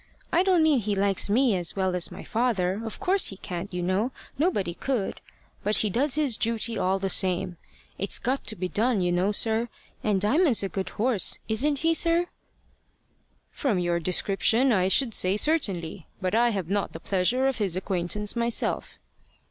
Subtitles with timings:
[0.31, 3.71] I don't mean he likes me as well as my father of course he can't,
[3.71, 5.21] you know nobody could;
[5.63, 7.57] but he does his duty all the same.
[7.99, 9.69] It's got to be done, you know, sir;
[10.03, 12.25] and Diamond's a good horse isn't he, sir?"
[13.51, 17.77] "From your description I should say certainly; but I have not the pleasure of his
[17.77, 18.97] acquaintance myself."